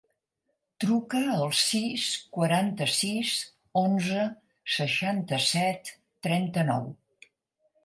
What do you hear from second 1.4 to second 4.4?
sis, quaranta-sis, onze,